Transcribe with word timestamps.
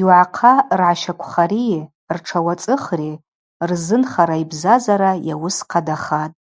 Йуагӏахъа 0.00 0.52
ргӏащаквхари 0.78 1.68
ртшауацӏыхри 2.14 3.12
рзынхара 3.68 4.36
йбзазара 4.42 5.12
йауыс 5.26 5.58
хъадахатӏ. 5.70 6.40